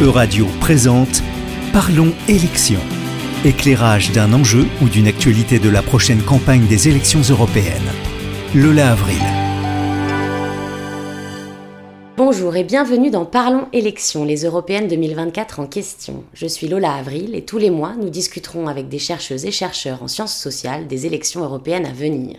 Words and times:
Euradio 0.00 0.46
présente 0.60 1.24
Parlons 1.72 2.12
élections. 2.28 2.80
Éclairage 3.44 4.12
d'un 4.12 4.32
enjeu 4.32 4.64
ou 4.80 4.88
d'une 4.88 5.08
actualité 5.08 5.58
de 5.58 5.68
la 5.68 5.82
prochaine 5.82 6.22
campagne 6.22 6.66
des 6.68 6.88
élections 6.88 7.22
européennes. 7.22 7.90
Lola 8.54 8.92
Avril. 8.92 9.37
Bonjour 12.30 12.56
et 12.56 12.64
bienvenue 12.64 13.08
dans 13.08 13.24
Parlons 13.24 13.68
élections, 13.72 14.22
les 14.22 14.44
européennes 14.44 14.86
2024 14.86 15.60
en 15.60 15.66
question. 15.66 16.24
Je 16.34 16.46
suis 16.46 16.68
Lola 16.68 16.92
Avril 16.92 17.34
et 17.34 17.46
tous 17.46 17.56
les 17.56 17.70
mois, 17.70 17.94
nous 17.98 18.10
discuterons 18.10 18.66
avec 18.66 18.90
des 18.90 18.98
chercheuses 18.98 19.46
et 19.46 19.50
chercheurs 19.50 20.02
en 20.02 20.08
sciences 20.08 20.36
sociales 20.36 20.86
des 20.86 21.06
élections 21.06 21.42
européennes 21.42 21.86
à 21.86 21.92
venir. 21.92 22.36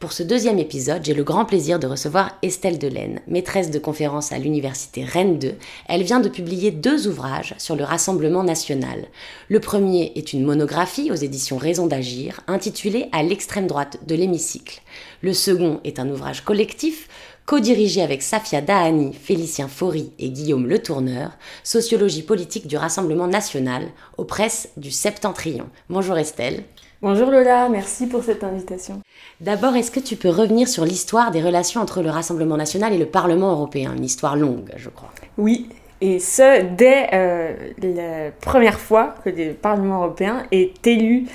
Pour 0.00 0.14
ce 0.14 0.22
deuxième 0.22 0.58
épisode, 0.58 1.04
j'ai 1.04 1.12
le 1.12 1.22
grand 1.22 1.44
plaisir 1.44 1.78
de 1.78 1.86
recevoir 1.86 2.30
Estelle 2.40 2.78
Delaine, 2.78 3.20
maîtresse 3.28 3.70
de 3.70 3.78
conférence 3.78 4.32
à 4.32 4.38
l'université 4.38 5.04
Rennes 5.04 5.38
2. 5.38 5.54
Elle 5.86 6.02
vient 6.02 6.20
de 6.20 6.30
publier 6.30 6.70
deux 6.70 7.06
ouvrages 7.06 7.54
sur 7.58 7.76
le 7.76 7.84
Rassemblement 7.84 8.42
national. 8.42 9.04
Le 9.50 9.60
premier 9.60 10.12
est 10.14 10.32
une 10.32 10.46
monographie 10.46 11.10
aux 11.10 11.14
éditions 11.14 11.58
Raison 11.58 11.86
d'agir, 11.86 12.40
intitulée 12.46 13.10
À 13.12 13.22
l'extrême 13.22 13.66
droite 13.66 13.98
de 14.06 14.14
l'hémicycle. 14.14 14.80
Le 15.20 15.34
second 15.34 15.80
est 15.84 15.98
un 15.98 16.08
ouvrage 16.08 16.42
collectif 16.42 17.08
co-dirigé 17.46 18.02
avec 18.02 18.22
Safia 18.22 18.60
Dahani, 18.60 19.12
Félicien 19.14 19.68
Faury 19.68 20.12
et 20.18 20.30
Guillaume 20.30 20.66
Le 20.66 20.80
Tourneur, 20.80 21.30
Sociologie 21.62 22.24
politique 22.24 22.66
du 22.66 22.76
Rassemblement 22.76 23.28
national, 23.28 23.84
aux 24.18 24.24
presses 24.24 24.68
du 24.76 24.90
Septentrion. 24.90 25.68
Bonjour 25.88 26.18
Estelle. 26.18 26.64
Bonjour 27.02 27.30
Lola, 27.30 27.68
merci 27.68 28.08
pour 28.08 28.24
cette 28.24 28.42
invitation. 28.42 29.00
D'abord, 29.40 29.76
est-ce 29.76 29.92
que 29.92 30.00
tu 30.00 30.16
peux 30.16 30.28
revenir 30.28 30.66
sur 30.66 30.84
l'histoire 30.84 31.30
des 31.30 31.40
relations 31.40 31.80
entre 31.80 32.02
le 32.02 32.10
Rassemblement 32.10 32.56
national 32.56 32.92
et 32.92 32.98
le 32.98 33.06
Parlement 33.06 33.52
européen? 33.52 33.94
Une 33.96 34.04
histoire 34.04 34.34
longue, 34.34 34.72
je 34.76 34.88
crois. 34.88 35.12
Oui, 35.38 35.68
et 36.00 36.18
ce, 36.18 36.64
dès 36.74 37.10
euh, 37.12 37.54
la 37.80 38.32
première 38.32 38.80
fois 38.80 39.14
que 39.24 39.30
le 39.30 39.52
Parlement 39.52 40.02
européen 40.02 40.42
est 40.50 40.84
élu 40.84 41.26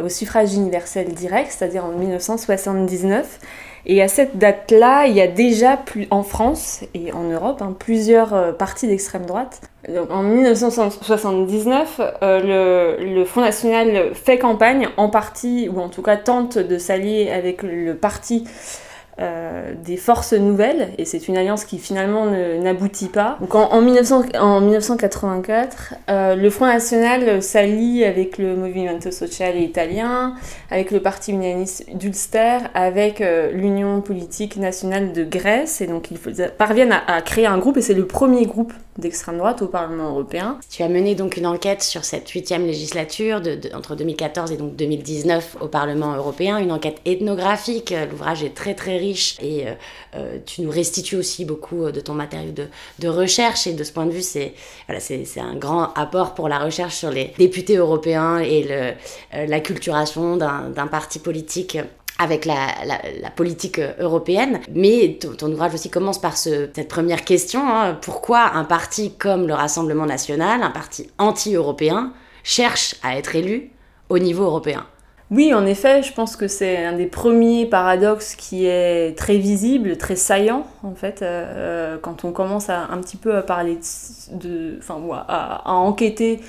au 0.00 0.08
suffrage 0.08 0.54
universel 0.54 1.12
direct, 1.12 1.50
c'est-à-dire 1.50 1.84
en 1.84 1.92
1979. 1.92 3.40
Et 3.86 4.02
à 4.02 4.08
cette 4.08 4.36
date-là, 4.38 5.06
il 5.06 5.14
y 5.14 5.20
a 5.20 5.26
déjà 5.26 5.78
en 6.10 6.22
France 6.22 6.84
et 6.94 7.12
en 7.12 7.24
Europe 7.24 7.62
hein, 7.62 7.74
plusieurs 7.78 8.34
euh, 8.34 8.52
partis 8.52 8.86
d'extrême 8.86 9.26
droite. 9.26 9.62
Donc, 9.88 10.10
en 10.10 10.22
1979, 10.22 12.00
euh, 12.22 12.96
le, 12.98 13.24
Front 13.24 13.40
National 13.40 14.14
fait 14.14 14.38
campagne 14.38 14.88
en 14.96 15.08
partie, 15.08 15.68
ou 15.68 15.80
en 15.80 15.88
tout 15.88 16.02
cas 16.02 16.16
tente 16.16 16.58
de 16.58 16.78
s'allier 16.78 17.30
avec 17.30 17.62
le 17.62 17.94
parti 17.94 18.44
euh, 19.20 19.74
des 19.74 19.96
forces 19.96 20.32
nouvelles, 20.32 20.90
et 20.96 21.04
c'est 21.04 21.28
une 21.28 21.36
alliance 21.36 21.64
qui 21.64 21.78
finalement 21.78 22.26
n'aboutit 22.26 23.08
pas. 23.08 23.36
Donc 23.40 23.54
en, 23.54 23.70
en, 23.70 23.82
1900, 23.82 24.22
en 24.40 24.60
1984, 24.60 25.94
euh, 26.08 26.36
le 26.36 26.50
Front 26.50 26.66
National 26.66 27.42
s'allie 27.42 28.04
avec 28.04 28.38
le 28.38 28.56
Movimento 28.56 29.10
Sociale 29.10 29.58
italien, 29.58 30.34
avec 30.70 30.90
le 30.90 31.00
Parti 31.00 31.32
unioniste 31.32 31.84
d'Ulster, 31.94 32.58
avec 32.74 33.20
euh, 33.20 33.52
l'Union 33.52 34.00
politique 34.00 34.56
nationale 34.56 35.12
de 35.12 35.24
Grèce, 35.24 35.80
et 35.80 35.86
donc 35.86 36.10
ils 36.10 36.18
parviennent 36.56 36.96
à 37.06 37.20
créer 37.20 37.46
un 37.46 37.58
groupe, 37.58 37.76
et 37.76 37.82
c'est 37.82 37.94
le 37.94 38.06
premier 38.06 38.46
groupe 38.46 38.72
d'extrême 38.98 39.38
droite 39.38 39.62
au 39.62 39.66
Parlement 39.66 40.10
européen. 40.10 40.58
Tu 40.68 40.82
as 40.82 40.88
mené 40.88 41.14
donc 41.14 41.36
une 41.36 41.46
enquête 41.46 41.82
sur 41.82 42.04
cette 42.04 42.28
huitième 42.28 42.66
législature 42.66 43.40
entre 43.74 43.96
2014 43.96 44.52
et 44.52 44.56
donc 44.56 44.76
2019 44.76 45.58
au 45.60 45.68
Parlement 45.68 46.14
européen, 46.14 46.58
une 46.58 46.72
enquête 46.72 47.00
ethnographique. 47.04 47.94
L'ouvrage 48.10 48.42
est 48.42 48.54
très 48.54 48.74
très 48.74 48.98
riche 48.98 49.36
et 49.40 49.68
euh, 49.68 49.72
euh, 50.16 50.38
tu 50.44 50.62
nous 50.62 50.70
restitues 50.70 51.16
aussi 51.16 51.44
beaucoup 51.44 51.84
euh, 51.84 51.92
de 51.92 52.00
ton 52.00 52.14
matériau 52.14 52.52
de, 52.52 53.08
recherche 53.08 53.66
et 53.66 53.72
de 53.72 53.84
ce 53.84 53.92
point 53.92 54.06
de 54.06 54.10
vue 54.10 54.22
c'est 54.22 54.54
voilà, 54.88 55.00
un 55.36 55.56
grand 55.56 55.92
apport 55.94 56.34
pour 56.34 56.48
la 56.48 56.58
recherche 56.58 56.96
sur 56.96 57.10
les 57.10 57.32
députés 57.38 57.76
européens 57.76 58.38
et 58.38 58.64
le, 58.64 58.92
euh, 59.34 59.46
d'un 60.36 60.86
parti 60.86 61.18
politique 61.18 61.78
avec 62.20 62.44
la, 62.44 62.56
politique 63.34 63.80
européenne. 63.98 64.60
Mais 64.74 65.18
ton, 65.38 65.50
ouvrage 65.50 65.74
aussi 65.74 65.88
commence 65.88 66.20
par 66.20 66.36
ce, 66.36 66.68
cette 66.74 66.88
première 66.88 67.24
question. 67.24 67.60
Hein. 67.66 67.98
Pourquoi 68.02 68.52
un 68.54 68.64
parti 68.64 69.14
comme 69.14 69.46
le 69.46 69.54
Rassemblement 69.54 70.06
national, 70.06 70.62
un 70.62 70.70
parti 70.70 71.10
anti-européen, 71.18 72.12
cherche 72.44 72.96
à 73.02 73.16
être 73.16 73.34
élu 73.34 73.70
au 74.10 74.18
niveau 74.18 74.44
européen? 74.44 74.86
Oui, 75.30 75.54
en 75.54 75.64
effet, 75.64 76.02
je 76.02 76.12
pense 76.12 76.36
que 76.36 76.48
c'est 76.48 76.84
un 76.84 76.92
des 76.92 77.06
premiers 77.06 77.64
paradoxes 77.64 78.34
qui 78.34 78.66
est 78.66 79.16
très 79.16 79.38
visible, 79.38 79.96
très 79.96 80.16
saillant, 80.16 80.66
en 80.82 80.96
fait, 80.96 81.22
euh, 81.22 81.98
quand 82.02 82.24
on 82.24 82.32
commence 82.32 82.68
à 82.68 82.88
un 82.90 82.98
petit 82.98 83.16
peu 83.16 83.36
à 83.36 83.42
parler 83.42 83.78
de, 84.32 84.76
enfin, 84.78 85.00
à 85.28 85.72
enquêter 85.72 86.40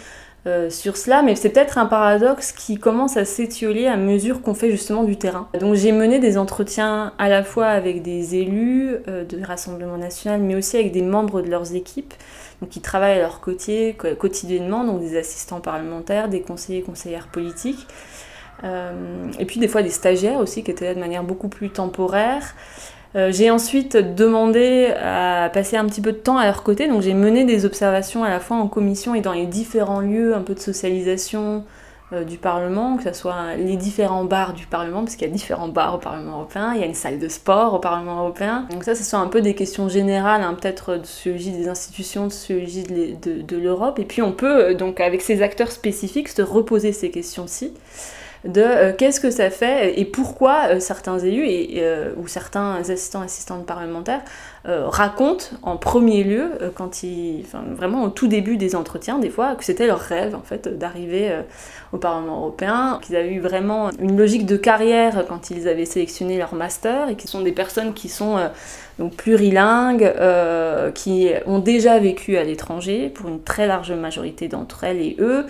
euh, 0.47 0.72
sur 0.72 0.97
cela, 0.97 1.22
mais 1.22 1.35
c'est 1.35 1.50
peut-être 1.50 1.78
un 1.78 1.85
paradoxe 1.85 2.52
qui 2.52 2.79
commence 2.79 3.16
à 3.16 3.25
s'étioler 3.25 3.85
à 3.85 3.96
mesure 3.96 4.41
qu'on 4.41 4.56
fait 4.56 4.72
justement 4.72 5.03
du 5.03 5.16
terrain. 5.16 5.47
Donc 5.59 5.75
j'ai 5.75 5.91
mené 5.91 6.18
des 6.18 6.38
entretiens 6.40 7.13
à 7.19 7.29
la 7.29 7.44
fois 7.44 7.68
avec 7.68 8.02
des 8.02 8.35
élus 8.35 8.96
euh, 9.07 9.24
de 9.24 9.46
Rassemblement 9.46 9.97
National, 9.97 10.41
mais 10.41 10.56
aussi 10.56 10.78
avec 10.78 10.91
des 10.91 11.03
membres 11.03 11.44
de 11.44 11.50
leurs 11.50 11.75
équipes, 11.75 12.16
donc 12.59 12.72
qui 12.72 12.81
travaillent 12.81 13.19
à 13.19 13.22
leur 13.22 13.40
côté 13.40 13.96
quotidiennement, 14.18 14.84
donc 14.84 15.00
des 15.02 15.16
assistants 15.16 15.62
parlementaires, 15.62 16.28
des 16.28 16.41
conseillers 16.41 16.81
conseillères 16.81 17.28
politiques. 17.28 17.85
Euh, 18.63 19.31
et 19.40 19.46
puis 19.46 19.59
des 19.59 19.68
fois 19.68 19.84
des 19.84 19.90
stagiaires 19.90 20.38
aussi 20.38 20.63
qui 20.63 20.72
étaient 20.72 20.85
là 20.85 20.96
de 20.96 21.00
manière 21.00 21.23
beaucoup 21.23 21.50
plus 21.50 21.69
temporaire. 21.69 22.56
Euh, 23.16 23.31
j'ai 23.31 23.51
ensuite 23.51 23.97
demandé 23.97 24.94
à 25.01 25.49
passer 25.53 25.75
un 25.75 25.85
petit 25.85 26.01
peu 26.01 26.13
de 26.13 26.17
temps 26.17 26.38
à 26.38 26.45
leur 26.45 26.63
côté, 26.63 26.88
donc 26.88 27.01
j'ai 27.01 27.13
mené 27.13 27.44
des 27.44 27.66
observations 27.66 28.23
à 28.23 28.29
la 28.29 28.39
fois 28.39 28.55
en 28.57 28.67
commission 28.67 29.16
et 29.16 29.22
dans 29.22 29.33
les 29.33 29.47
différents 29.47 29.99
lieux 29.99 30.33
un 30.33 30.41
peu 30.41 30.53
de 30.53 30.59
socialisation 30.59 31.66
euh, 32.13 32.23
du 32.23 32.38
Parlement, 32.38 32.95
que 32.95 33.03
ce 33.03 33.11
soit 33.11 33.55
les 33.57 33.75
différents 33.75 34.23
bars 34.23 34.53
du 34.53 34.66
Parlement, 34.66 35.03
parce 35.03 35.17
qu'il 35.17 35.27
y 35.27 35.29
a 35.29 35.33
différents 35.33 35.67
bars 35.67 35.95
au 35.95 35.97
Parlement 35.97 36.38
européen, 36.38 36.72
il 36.73 36.79
y 36.79 36.83
a 36.83 36.88
une 36.88 36.94
salle 36.94 37.19
de 37.19 37.27
sport 37.27 37.73
au 37.73 37.79
Parlement 37.79 38.19
européen. 38.19 38.66
Donc 38.72 38.85
ça, 38.85 38.95
ce 38.95 39.03
sont 39.03 39.17
un 39.17 39.28
peu 39.28 39.41
des 39.41 39.55
questions 39.55 39.89
générales, 39.89 40.41
hein, 40.41 40.53
peut-être 40.53 40.95
de 40.95 41.05
sociologie 41.05 41.51
des 41.51 41.67
institutions, 41.67 42.28
de 42.28 42.31
sociologie 42.31 42.83
de, 42.83 43.41
de, 43.41 43.57
l'Europe, 43.57 43.99
et 43.99 44.05
puis 44.05 44.22
on 44.22 44.31
peut, 44.31 44.73
donc 44.73 45.01
avec 45.01 45.22
ces 45.22 45.41
acteurs 45.41 45.73
spécifiques, 45.73 46.29
se 46.29 46.41
reposer 46.41 46.93
ces 46.93 47.11
questions-ci 47.11 47.73
de 48.46 48.62
euh, 48.62 48.94
qu'est-ce 48.97 49.19
que 49.19 49.29
ça 49.29 49.50
fait 49.52 50.00
et 50.00 50.06
pourquoi 50.06 50.69
euh, 50.69 50.79
certains 50.79 51.19
élus 51.19 51.47
et, 51.47 51.78
euh, 51.78 52.12
ou 52.18 52.28
certains 52.28 52.78
assistants 52.78 53.22
assistantes 53.22 53.66
parlementaires 53.66 54.22
racontent 54.63 55.46
en 55.63 55.75
premier 55.75 56.24
lieu 56.24 56.52
quand 56.75 57.02
ils 57.02 57.44
vraiment 57.75 58.03
au 58.03 58.09
tout 58.09 58.28
début 58.28 58.57
des 58.57 58.75
entretiens 58.75 59.18
des 59.18 59.31
fois 59.31 59.56
que 59.56 59.63
c'était 59.63 59.88
leur 59.88 59.97
rêve 59.97 60.35
en 60.35 60.44
fait 60.44 60.68
d'arriver 60.68 61.35
au 61.94 61.97
Parlement 61.97 62.38
européen 62.38 63.00
qu'ils 63.02 63.16
avaient 63.16 63.34
eu 63.34 63.40
vraiment 63.40 63.90
une 64.00 64.16
logique 64.16 64.46
de 64.46 64.58
carrière 64.58 65.25
quand 65.28 65.50
ils 65.50 65.68
avaient 65.68 65.85
sélectionné 65.85 66.38
leur 66.38 66.53
master 66.53 67.09
et 67.09 67.16
qui 67.16 67.28
sont 67.28 67.41
des 67.41 67.53
personnes 67.53 67.96
qui 67.96 68.08
sont 68.08 68.38
donc 69.00 69.16
plurilingues 69.16 70.13
qui 70.94 71.29
ont 71.47 71.58
déjà 71.58 71.97
vécu 71.97 72.38
à 72.38 72.44
l'étranger 72.44 73.09
pour 73.09 73.29
une 73.29 73.41
très 73.41 73.66
large 73.66 73.91
majorité 73.94 74.47
d'entre 74.47 74.84
elles 74.84 75.02
et 75.02 75.16
eux 75.18 75.47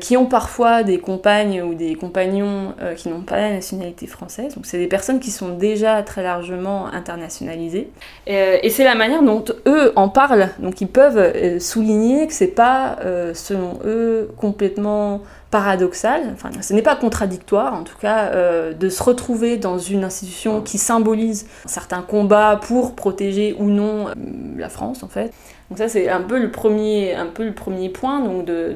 qui 0.00 0.16
ont 0.16 0.26
parfois 0.26 0.82
des 0.82 0.98
compagnes 0.98 1.62
ou 1.62 1.74
des 1.74 1.94
compagnons 1.94 2.74
euh, 2.80 2.94
qui 2.94 3.08
n'ont 3.08 3.22
pas 3.22 3.36
la 3.36 3.50
nationalité 3.50 4.06
française. 4.06 4.54
Donc 4.54 4.66
c'est 4.66 4.78
des 4.78 4.86
personnes 4.86 5.20
qui 5.20 5.30
sont 5.30 5.56
déjà 5.56 6.02
très 6.02 6.22
largement 6.22 6.86
internationalisées. 6.86 7.90
Et, 8.26 8.36
euh, 8.36 8.58
et 8.62 8.70
c'est 8.70 8.84
la 8.84 8.94
manière 8.94 9.22
dont 9.22 9.44
eux 9.66 9.92
en 9.96 10.08
parlent. 10.08 10.50
Donc 10.58 10.80
ils 10.80 10.88
peuvent 10.88 11.58
souligner 11.58 12.26
que 12.26 12.32
c'est 12.32 12.46
pas, 12.46 12.98
selon 13.34 13.78
eux, 13.84 14.30
complètement 14.36 15.22
paradoxal, 15.52 16.22
enfin 16.32 16.50
ce 16.62 16.72
n'est 16.72 16.82
pas 16.82 16.96
contradictoire 16.96 17.74
en 17.74 17.84
tout 17.84 17.98
cas, 17.98 18.30
euh, 18.32 18.72
de 18.72 18.88
se 18.88 19.02
retrouver 19.02 19.58
dans 19.58 19.76
une 19.78 20.02
institution 20.02 20.62
qui 20.62 20.78
symbolise 20.78 21.46
certains 21.66 22.00
combats 22.00 22.58
pour 22.60 22.94
protéger 22.94 23.54
ou 23.58 23.66
non 23.66 24.08
euh, 24.08 24.12
la 24.56 24.70
France 24.70 25.02
en 25.02 25.08
fait. 25.08 25.30
Donc 25.68 25.76
ça 25.76 25.90
c'est 25.90 26.08
un 26.08 26.22
peu 26.22 26.40
le 26.40 26.50
premier, 26.50 27.14
un 27.14 27.26
peu 27.26 27.44
le 27.44 27.52
premier 27.52 27.90
point, 27.90 28.20
donc 28.20 28.46
de, 28.46 28.74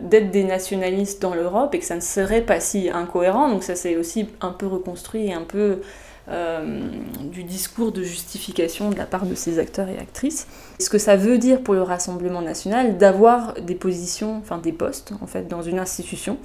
d'être 0.00 0.30
des 0.30 0.44
nationalistes 0.44 1.20
dans 1.20 1.34
l'Europe 1.34 1.74
et 1.74 1.80
que 1.80 1.84
ça 1.84 1.96
ne 1.96 2.00
serait 2.00 2.42
pas 2.42 2.60
si 2.60 2.88
incohérent. 2.88 3.48
Donc 3.48 3.64
ça 3.64 3.74
c'est 3.74 3.96
aussi 3.96 4.28
un 4.40 4.52
peu 4.52 4.68
reconstruit 4.68 5.26
et 5.26 5.34
un 5.34 5.42
peu 5.42 5.80
du 6.28 7.44
discours 7.44 7.92
de 7.92 8.02
justification 8.02 8.90
de 8.90 8.96
la 8.96 9.06
part 9.06 9.26
de 9.26 9.34
ces 9.34 9.58
acteurs 9.58 9.88
et 9.88 9.98
actrices. 9.98 10.46
Ce 10.80 10.90
que 10.90 10.98
ça 10.98 11.16
veut 11.16 11.38
dire 11.38 11.62
pour 11.62 11.74
le 11.74 11.82
Rassemblement 11.82 12.42
national 12.42 12.98
d'avoir 12.98 13.54
des 13.54 13.74
positions, 13.74 14.38
enfin 14.38 14.58
des 14.58 14.72
postes 14.72 15.12
en 15.20 15.26
fait 15.26 15.48
dans 15.48 15.62
une 15.62 15.78
institution. 15.78 16.38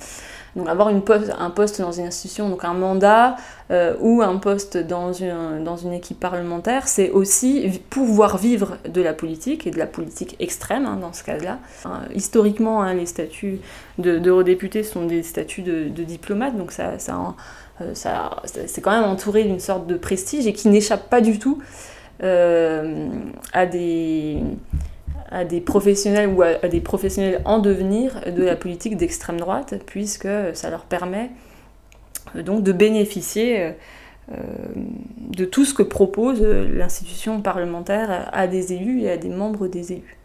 Donc 0.56 0.68
avoir 0.68 0.90
un 0.90 1.00
poste 1.50 1.82
dans 1.82 1.92
une 1.92 2.08
institution, 2.08 2.50
donc 2.50 2.66
un 2.66 2.74
mandat 2.74 3.38
euh, 3.72 3.96
ou 4.02 4.22
un 4.22 4.36
poste 4.38 4.78
dans 4.78 5.14
une, 5.14 5.64
dans 5.64 5.78
une 5.78 5.94
équipe 5.94 6.20
parlementaire, 6.20 6.88
c'est 6.88 7.10
aussi 7.10 7.82
pouvoir 7.90 8.38
vivre 8.38 8.78
de 8.88 9.02
la 9.02 9.14
politique 9.14 9.66
et 9.66 9.72
de 9.72 9.78
la 9.78 9.88
politique 9.88 10.36
extrême 10.40 10.86
hein, 10.86 10.98
dans 11.00 11.14
ce 11.14 11.24
cas-là. 11.24 11.60
Historiquement, 12.14 12.82
hein, 12.82 12.94
les 12.94 13.06
statuts 13.06 13.60
d'eurodéputés 13.98 14.82
de, 14.82 14.86
sont 14.86 15.06
des 15.06 15.24
statuts 15.24 15.62
de, 15.62 15.88
de 15.88 16.04
diplomate, 16.04 16.58
donc 16.58 16.72
ça, 16.72 17.00
ça 17.00 17.36
euh, 17.82 17.94
c'est 17.94 18.82
quand 18.82 18.92
même 18.92 19.10
entouré 19.10 19.44
d'une 19.44 19.60
sorte 19.60 19.88
de 19.88 19.96
prestige 19.96 20.48
et 20.48 20.54
qui 20.54 20.68
n'échappe 20.68 21.10
pas 21.10 21.22
du 21.22 21.40
tout 21.40 21.62
euh, 22.24 23.08
à, 23.54 23.66
des, 23.66 24.38
à 25.32 25.46
des 25.46 25.62
professionnels 25.62 26.30
ou 26.30 26.42
à, 26.42 26.56
des 26.68 26.82
professionnels 26.82 27.42
en 27.46 27.60
devenir 27.60 28.22
de 28.26 28.44
la 28.44 28.56
politique 28.56 28.98
d'extrême 28.98 29.40
droite, 29.40 29.76
puisque 29.86 30.28
ça 30.54 30.70
leur 30.70 30.86
permet 30.86 31.32
donc 32.36 32.64
de 32.64 32.72
bénéficier 32.72 33.74
de 34.30 35.46
tout 35.46 35.66
ce 35.66 35.74
que 35.74 35.84
propose 35.84 36.42
l'institution 36.42 37.42
parlementaire 37.42 38.30
à 38.32 38.48
des 38.48 38.74
élus 38.74 39.02
et 39.02 39.12
à 39.12 39.18
des 39.18 39.30
membres 39.30 39.68
des 39.68 39.94
élus, 39.94 40.18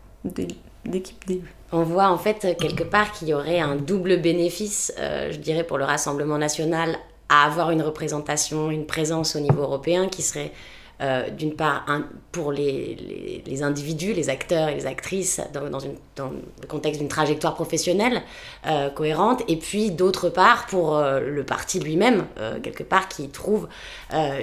d'équipes 0.85 1.27
d'élus. 1.27 1.55
On 1.73 1.83
voit 1.83 2.09
en 2.09 2.19
fait 2.19 2.57
quelque 2.61 2.85
part 2.85 3.13
qu'il 3.13 3.29
y 3.29 3.35
aurait 3.35 3.59
un 3.59 3.77
double 3.77 4.21
bénéfice, 4.21 4.93
je 4.99 5.37
dirais, 5.39 5.65
pour 5.65 5.79
le 5.79 5.85
Rassemblement 5.85 6.39
national 6.39 6.97
à 7.29 7.45
avoir 7.45 7.71
une 7.71 7.83
représentation, 7.83 8.71
une 8.71 8.87
présence 8.87 9.37
au 9.37 9.41
niveau 9.41 9.63
européen 9.63 10.09
qui 10.09 10.23
serait 10.23 10.53
euh, 11.03 11.29
d'une 11.29 11.55
part 11.55 11.85
pour 12.33 12.53
les, 12.53 13.43
les, 13.45 13.63
individus, 13.63 14.15
les 14.15 14.31
acteurs 14.31 14.71
et 14.71 14.75
les 14.75 14.87
actrices 14.87 15.43
dans, 15.53 15.61
le 15.61 16.67
contexte 16.69 17.01
d'une 17.01 17.11
trajectoire 17.11 17.55
professionnelle 17.55 18.23
euh, 18.67 18.89
cohérente, 18.89 19.43
et 19.47 19.57
puis 19.57 19.91
d'autre 19.91 20.31
part 20.31 20.65
pour 20.65 20.97
euh, 20.97 21.21
le 21.21 21.45
parti 21.45 21.81
lui-même, 21.81 22.25
quelque 22.63 22.83
part, 22.83 23.09
qui 23.09 23.29
trouve 23.29 23.69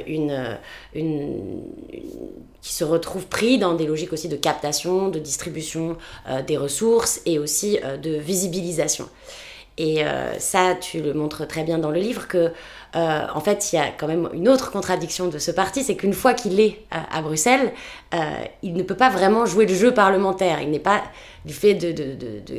une, 0.05 0.59
qui 0.93 2.73
se 2.73 2.83
retrouve 2.83 3.25
pris 3.25 3.57
dans 3.57 3.73
des 3.73 3.87
logiques 3.87 4.13
aussi 4.13 4.29
de 4.29 4.35
captation, 4.35 5.09
de 5.09 5.17
distribution 5.17 5.97
des 6.45 6.57
ressources 6.57 7.21
et 7.25 7.39
aussi 7.39 7.79
de 8.01 8.11
visibilisation. 8.11 9.09
Et 9.77 10.03
ça, 10.37 10.75
tu 10.75 11.01
le 11.01 11.13
montres 11.13 11.47
très 11.47 11.63
bien 11.63 11.79
dans 11.79 11.91
le 11.91 11.99
livre 11.99 12.27
que 12.27 12.51
euh, 12.95 13.25
en 13.33 13.39
fait, 13.39 13.71
il 13.71 13.77
y 13.77 13.79
a 13.79 13.87
quand 13.89 14.07
même 14.07 14.29
une 14.33 14.47
autre 14.49 14.71
contradiction 14.71 15.27
de 15.27 15.37
ce 15.37 15.51
parti, 15.51 15.83
c'est 15.83 15.95
qu'une 15.95 16.13
fois 16.13 16.33
qu'il 16.33 16.59
est 16.59 16.79
à, 16.91 17.21
Bruxelles, 17.21 17.73
euh, 18.13 18.17
il 18.61 18.73
ne 18.73 18.83
peut 18.83 18.95
pas 18.95 19.09
vraiment 19.09 19.45
jouer 19.45 19.65
le 19.65 19.73
jeu 19.73 19.93
parlementaire. 19.93 20.61
Il 20.61 20.69
n'est 20.69 20.79
pas 20.79 21.01
du 21.45 21.53
fait 21.53 21.73
de, 21.73 21.91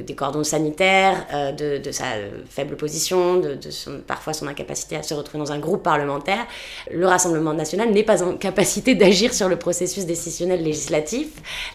des 0.01 0.15
cordons 0.15 0.45
sanitaires, 0.45 1.27
euh, 1.33 1.53
de, 1.53 1.91
sa 1.91 2.05
faible 2.49 2.77
position, 2.77 3.39
de, 3.39 3.59
parfois 4.07 4.33
son 4.33 4.47
incapacité 4.47 4.97
à 4.97 5.03
se 5.03 5.15
retrouver 5.15 5.43
dans 5.43 5.53
un 5.53 5.59
groupe 5.59 5.83
parlementaire, 5.83 6.47
le 6.91 7.07
Rassemblement 7.07 7.55
national 7.55 7.91
n'est 7.91 8.03
pas 8.03 8.23
en 8.23 8.37
capacité 8.37 8.95
d'agir 8.95 9.33
sur 9.33 9.49
le 9.49 9.57
processus 9.57 10.05
décisionnel 10.07 10.63
législatif. 10.63 11.29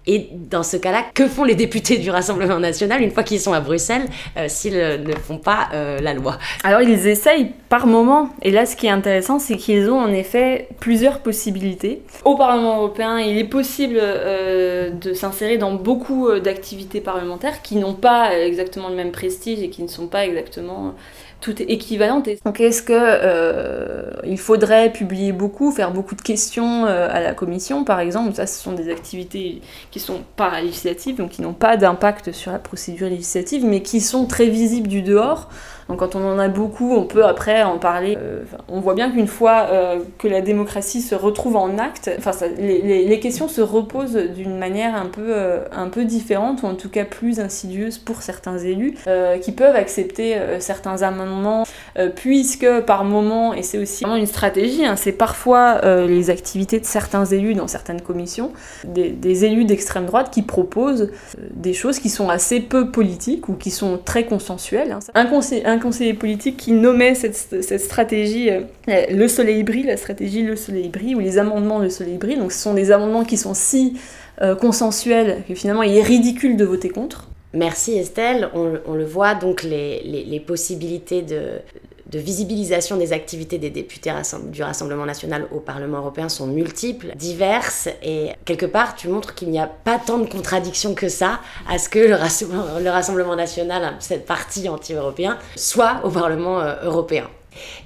Et 0.06 0.30
dans 0.32 0.64
ce 0.64 0.78
cas-là, 0.78 1.06
que 1.14 1.28
font 1.28 1.44
les 1.44 1.56
députés 1.56 1.98
du 1.98 2.12
Rassemblement 2.12 2.60
national 2.60 3.02
une 3.02 3.12
fois 3.12 3.24
qu'ils 3.24 3.40
sont 3.40 3.54
à 3.54 3.62
Bruxelles 3.62 4.06
euh, 4.38 4.46
s'ils 4.48 4.76
ne 4.76 5.16
font 5.16 5.38
pas 5.38 5.70
euh, 5.74 6.00
la 6.00 6.14
loi? 6.14 6.38
Alors 6.64 6.82
ils 6.82 7.08
essayent 7.08 7.52
par 7.70 7.88
moment. 7.88 8.30
Là, 8.52 8.66
ce 8.66 8.76
qui 8.76 8.88
est 8.88 8.92
intéressant, 8.92 9.40
c'est 9.40 9.58
qu'ils 9.58 9.90
ont 9.90 10.00
en 10.00 10.12
effet 10.12 10.68
plusieurs 10.80 11.20
possibilités. 11.20 12.02
Au 12.26 12.36
Parlement 12.36 12.78
européen, 12.78 13.20
il 13.20 13.38
est 13.38 13.50
possible 13.50 13.96
de 14.00 15.14
s'insérer 15.14 15.58
dans 15.58 15.74
beaucoup 15.74 16.30
d'activités 16.40 17.02
parlementaires 17.02 17.62
qui 17.62 17.76
n'ont 17.76 17.94
pas 17.94 18.38
exactement 18.38 18.90
le 18.90 18.96
même 18.96 19.12
prestige 19.12 19.60
et 19.62 19.70
qui 19.70 19.84
ne 19.84 19.88
sont 19.88 20.08
pas 20.08 20.26
exactement 20.26 20.96
toutes 21.42 21.62
équivalentes. 21.62 22.30
Donc 22.46 22.60
est-ce 22.60 22.82
que 22.82 22.94
euh, 22.96 24.12
il 24.26 24.38
faudrait 24.38 24.92
publier 24.92 25.32
beaucoup, 25.32 25.72
faire 25.72 25.92
beaucoup 25.92 26.16
de 26.16 26.22
questions 26.22 26.86
euh, 26.86 27.08
à 27.10 27.20
la 27.20 27.34
commission 27.34 27.84
par 27.84 28.00
exemple 28.00 28.34
Ça, 28.34 28.48
ce 28.48 28.62
sont 28.62 28.74
des 28.74 28.92
activités 28.92 29.62
qui 29.92 30.00
sont 30.00 30.22
législatives 30.62 31.18
donc 31.18 31.32
qui 31.32 31.42
n'ont 31.42 31.54
pas 31.54 31.78
d'impact 31.78 32.32
sur 32.32 32.52
la 32.52 32.60
procédure 32.60 33.10
législative, 33.10 33.66
mais 33.66 33.82
qui 33.82 34.02
sont 34.02 34.26
très 34.26 34.48
visibles 34.48 34.88
du 34.88 35.02
dehors. 35.02 35.50
Donc 35.90 36.00
quand 36.00 36.16
on 36.16 36.24
en 36.24 36.38
a 36.38 36.50
beaucoup, 36.50 36.94
on 36.94 37.06
peut 37.06 37.26
après 37.26 37.64
en 37.64 37.80
parler. 37.80 38.16
Euh, 38.22 38.44
on 38.68 38.80
voit 38.80 38.94
bien 38.94 39.10
qu'une 39.10 39.28
fois 39.28 39.68
euh, 39.72 40.00
que 40.20 40.28
la 40.28 40.42
démocratie 40.42 41.02
se 41.02 41.16
retrouve 41.16 41.56
en 41.56 41.80
acte, 41.80 42.12
enfin 42.18 42.32
les, 42.58 43.20
questions 43.20 43.48
se 43.48 43.62
reposent 43.62 44.16
d'une 44.16 44.58
manière 44.58 44.96
un 44.96 45.08
peu, 45.08 45.36
un 45.72 45.90
peu 45.90 46.06
différente, 46.06 46.62
ou 46.64 46.68
en 46.68 46.76
tout 46.76 46.90
cas 46.90 47.06
plus 47.06 47.40
insidieuse 47.40 47.98
pour 47.98 48.22
certains 48.22 48.58
élus, 48.60 48.96
qui 49.42 49.52
peuvent 49.52 49.76
accepter 49.76 50.38
certains 50.60 51.02
amendements, 51.02 51.66
puisque 52.16 52.80
par 52.82 53.04
moment, 53.04 53.54
et 53.54 53.64
c'est 53.64 53.78
aussi 53.78 54.06
une 54.16 54.26
stratégie, 54.26 54.86
hein, 54.86 54.96
c'est 54.96 55.12
parfois 55.12 55.82
les 56.06 56.30
activités 56.30 56.80
de 56.80 56.86
certains 56.86 57.26
élus 57.26 57.54
dans 57.54 57.68
certaines 57.68 58.02
commissions, 58.02 58.52
des, 58.86 59.46
élus 59.46 59.66
d'extrême 59.66 60.06
droite 60.06 60.30
qui 60.32 60.42
proposent 60.42 61.12
des 61.52 61.74
choses 61.74 62.00
qui 62.00 62.10
sont 62.10 62.30
assez 62.30 62.60
peu 62.60 62.92
politiques 62.92 63.50
ou 63.50 63.54
qui 63.54 63.72
sont 63.72 64.00
très 64.04 64.26
consensuelles. 64.26 64.92
Hein. 64.92 65.00
Un, 65.14 65.26
conseil, 65.26 65.64
un 65.66 65.80
conseiller 65.80 66.14
politique 66.14 66.58
qui 66.58 66.72
nommait 66.72 67.16
cette, 67.16 67.80
stratégie 67.80 68.50
euh, 68.50 68.62
le 68.88 69.28
soleil 69.28 69.64
brille, 69.64 69.84
la 69.84 69.98
stratégie 69.98 70.44
le 70.44 70.56
soleil 70.56 70.90
brille, 70.90 71.16
ou 71.16 71.20
les 71.20 71.38
amendements 71.38 71.80
le 71.80 71.90
soleil 71.90 72.18
brille. 72.18 72.38
Donc 72.38 72.52
ce 72.52 72.60
sont 72.60 72.74
des 72.74 72.92
amendements 72.92 73.24
qui 73.24 73.38
sont 73.38 73.54
si 73.54 73.98
euh, 74.42 74.56
consensuels 74.56 75.44
que 75.48 75.56
finalement 75.56 75.84
il 75.84 75.96
est 75.96 76.04
ridicule 76.04 76.58
de 76.58 76.66
voter 76.66 76.90
contre. 76.90 77.30
Merci 77.54 77.98
Estelle. 77.98 78.50
On, 78.54 78.94
le 78.94 79.06
voit 79.06 79.34
donc 79.34 79.64
les 79.64 80.44
possibilités 80.46 81.24
de, 81.24 81.62
de 82.10 82.20
visibilisation 82.20 82.98
des 82.98 83.14
activités 83.14 83.60
des 83.60 83.70
députés 83.70 84.12
du 84.52 84.64
Rassemblement 84.64 85.06
national 85.06 85.48
au 85.52 85.60
Parlement 85.60 86.00
européen 86.00 86.28
sont 86.28 86.48
multiples, 86.48 87.14
diverses, 87.16 87.88
et 88.04 88.32
quelque 88.46 88.66
part 88.66 88.96
tu 88.96 89.08
montres 89.08 89.36
qu'il 89.36 89.50
n'y 89.50 89.60
a 89.60 89.68
pas 89.68 90.00
tant 90.00 90.18
de 90.18 90.26
contradictions 90.26 90.96
que 90.96 91.08
ça 91.08 91.40
à 91.70 91.78
ce 91.78 91.88
que 91.88 92.00
le, 92.00 92.90
Rassemblement, 92.90 93.36
national, 93.36 93.96
cette 94.00 94.26
partie 94.26 94.68
anti-européen, 94.68 95.38
soit 95.56 96.02
au 96.04 96.10
Parlement 96.10 96.60
euh, 96.62 96.76
européen. 96.84 97.30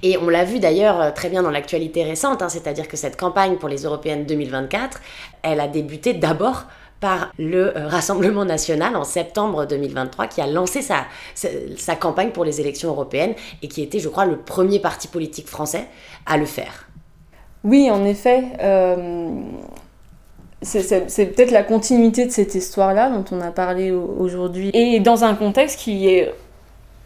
Et 0.02 0.16
on 0.18 0.28
l'a 0.28 0.44
vu 0.44 0.58
d'ailleurs 0.58 1.00
euh, 1.00 1.10
très 1.10 1.28
bien 1.28 1.42
dans 1.42 1.50
l'actualité 1.50 2.04
récente, 2.04 2.42
hein, 2.42 2.48
c'est-à-dire 2.48 2.88
que 2.88 2.96
cette 2.96 3.16
campagne 3.16 3.56
pour 3.56 3.68
les 3.68 3.82
européennes 3.82 4.24
2024, 4.24 5.00
elle 5.42 5.60
a 5.60 5.68
débuté 5.68 6.14
d'abord 6.14 6.64
par 7.04 7.34
le 7.38 7.76
euh, 7.76 7.86
Rassemblement 7.86 8.46
national 8.46 8.96
en 8.96 9.04
septembre 9.04 9.66
2023 9.66 10.26
qui 10.26 10.40
a 10.40 10.46
lancé 10.46 10.80
sa, 10.80 11.96
campagne 11.96 12.30
pour 12.30 12.46
les 12.46 12.62
élections 12.62 12.88
européennes 12.88 13.34
et 13.62 13.68
qui 13.68 13.82
était, 13.82 13.98
je 13.98 14.08
crois, 14.08 14.24
le 14.24 14.38
premier 14.38 14.78
parti 14.78 15.06
politique 15.06 15.46
français 15.46 15.84
à 16.24 16.38
le 16.38 16.46
faire. 16.46 16.88
Oui, 17.62 17.90
en 17.90 18.06
effet. 18.06 18.44
Euh, 18.62 19.28
c'est 20.62 21.26
peut-être 21.26 21.50
la 21.50 21.62
continuité 21.62 22.24
de 22.24 22.30
cette 22.30 22.54
histoire-là 22.54 23.10
dont 23.10 23.24
on 23.36 23.42
a 23.42 23.50
parlé 23.50 23.90
aujourd'hui. 23.90 24.70
Et 24.72 24.98
dans 24.98 25.24
un 25.24 25.34
contexte 25.34 25.80
qui 25.80 26.08
est 26.08 26.32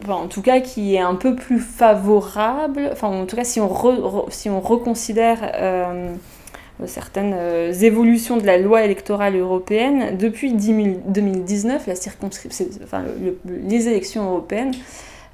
en 0.09 0.29
tout 0.29 0.43
cas 0.43 0.61
qui 0.61 0.95
est 0.95 1.01
un 1.01 1.17
peu 1.17 1.35
plus 1.35 1.59
favorable, 1.59 2.89
enfin 2.93 3.09
en 3.09 3.27
tout 3.27 3.35
cas 3.35 3.43
si 3.43 3.59
on, 3.61 4.31
si 4.31 4.49
on 4.49 4.61
reconsidère 4.61 5.39
euh, 5.57 6.15
certaines 6.87 7.35
euh, 7.35 7.73
évolutions 7.73 8.37
de 8.37 8.47
la 8.47 8.59
loi 8.59 8.85
électorale 8.85 9.37
européenne. 9.37 10.17
Depuis 10.17 10.53
2019, 10.53 11.87
la 11.87 11.95
enfin, 12.85 13.05
les 13.47 13.89
élections 13.89 14.29
européennes 14.31 14.73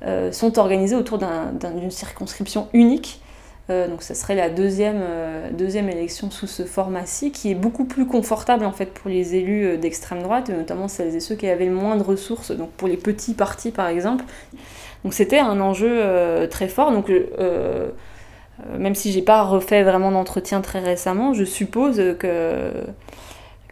euh, 0.04 0.32
sont 0.32 0.58
organisées 0.58 0.96
autour 0.96 1.18
d'une 1.18 1.90
circonscription 1.90 2.68
unique. 2.72 3.20
Euh, 3.70 3.88
donc 3.88 4.02
ce 4.02 4.12
serait 4.12 4.34
la 4.34 4.50
deuxième, 4.50 5.02
deuxième 5.52 5.88
élection 5.88 6.30
sous 6.30 6.46
ce 6.46 6.64
format-ci, 6.64 7.30
qui 7.30 7.50
est 7.50 7.54
beaucoup 7.54 7.84
plus 7.84 8.06
confortable 8.06 8.64
en 8.64 8.72
fait 8.72 8.86
pour 8.86 9.10
les 9.10 9.34
élus 9.36 9.78
d'extrême 9.78 10.22
droite, 10.22 10.50
notamment 10.50 10.88
celles 10.88 11.14
et 11.14 11.20
ceux 11.20 11.34
qui 11.34 11.48
avaient 11.48 11.66
le 11.66 11.74
moins 11.74 11.96
de 11.96 12.02
ressources, 12.02 12.52
donc 12.52 12.70
pour 12.70 12.88
les 12.88 12.96
petits 12.96 13.34
partis 13.34 13.70
par 13.70 13.88
exemple. 13.88 14.24
Donc 15.02 15.14
c'était 15.14 15.38
un 15.38 15.60
enjeu 15.60 16.02
très 16.50 16.68
fort. 16.68 16.90
Même 18.78 18.94
si 18.94 19.12
j'ai 19.12 19.22
pas 19.22 19.42
refait 19.42 19.82
vraiment 19.82 20.10
d'entretien 20.10 20.60
très 20.60 20.80
récemment, 20.80 21.34
je 21.34 21.44
suppose 21.44 21.96
que, 22.18 22.72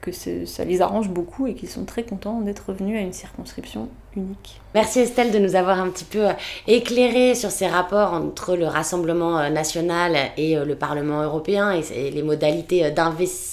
que 0.01 0.13
ça 0.13 0.65
les 0.65 0.83
arrange 0.83 1.09
beaucoup 1.09 1.47
et 1.47 1.55
qu'ils 1.55 1.69
sont 1.69 1.85
très 1.85 2.03
contents 2.03 2.41
d'être 2.41 2.71
revenus 2.71 2.99
à 2.99 3.01
une 3.01 3.13
circonscription 3.13 3.89
unique. 4.17 4.61
Merci 4.75 5.01
Estelle 5.01 5.33
de 5.33 5.39
nous 5.39 5.55
avoir 5.55 5.81
un 5.81 5.91
petit 5.91 6.05
peu 6.05 6.29
euh, 6.29 6.33
éclairé 6.67 7.35
sur 7.35 7.51
ces 7.51 7.67
rapports 7.67 8.13
entre 8.13 8.57
le 8.57 8.67
Rassemblement 8.67 9.39
euh, 9.39 9.51
national 9.51 10.17
et 10.37 10.57
le 10.57 10.75
Parlement 10.75 11.23
européen 11.23 11.73
et 11.73 12.11
les 12.11 12.23
modalités 12.23 12.91
d'investissement 12.91 13.53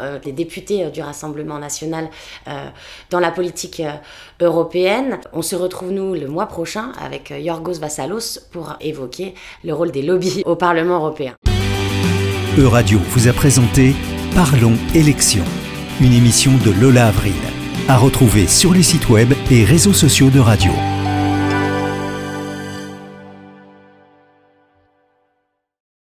euh, 0.00 0.18
des 0.18 0.32
députés 0.32 0.84
euh, 0.84 0.90
du 0.90 1.00
Rassemblement 1.00 1.58
national 1.58 2.08
euh, 2.48 2.68
dans 3.10 3.20
la 3.20 3.30
politique 3.30 3.82
européenne. 4.40 5.18
On 5.32 5.42
se 5.42 5.54
retrouve, 5.56 5.92
nous, 5.92 6.14
le 6.14 6.26
mois 6.26 6.46
prochain 6.46 6.92
avec 7.00 7.30
Yorgos 7.30 7.78
Vassalos 7.78 8.40
pour 8.50 8.76
évoquer 8.80 9.34
le 9.64 9.74
rôle 9.74 9.92
des 9.92 10.02
lobbies 10.02 10.42
au 10.44 10.56
Parlement 10.56 10.96
européen. 10.96 11.34
Euradio 12.58 12.98
vous 12.98 13.28
a 13.28 13.32
présenté 13.32 13.94
Parlons 14.34 14.76
élections, 14.94 15.44
une 16.00 16.12
émission 16.12 16.52
de 16.64 16.70
Lola 16.80 17.08
Avril, 17.08 17.34
à 17.88 17.96
retrouver 17.96 18.46
sur 18.46 18.72
les 18.72 18.82
sites 18.82 19.08
web 19.08 19.32
et 19.50 19.64
réseaux 19.64 19.92
sociaux 19.92 20.30
de 20.30 20.40
radio. 20.40 20.72